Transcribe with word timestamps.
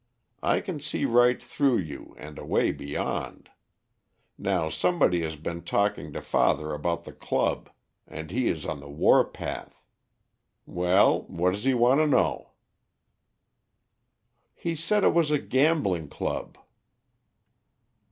I 0.41 0.61
can 0.61 0.79
see 0.79 1.05
right 1.05 1.39
through 1.39 1.77
you 1.77 2.15
and 2.17 2.39
away 2.39 2.71
beyond. 2.71 3.51
Now, 4.35 4.67
somebody 4.67 5.21
has 5.21 5.35
been 5.35 5.61
talking 5.63 6.11
to 6.13 6.21
father 6.21 6.73
about 6.73 7.03
the 7.03 7.11
club, 7.11 7.69
and 8.07 8.31
he 8.31 8.47
is 8.47 8.65
on 8.65 8.79
the 8.79 8.89
war 8.89 9.23
path. 9.23 9.85
Well, 10.65 11.25
what 11.27 11.51
does 11.51 11.65
he 11.65 11.75
want 11.75 11.99
to 11.99 12.07
know?" 12.07 12.53
"He 14.55 14.73
said 14.75 15.03
it 15.03 15.13
was 15.13 15.29
a 15.29 15.37
gambling 15.37 16.07
club." 16.07 16.57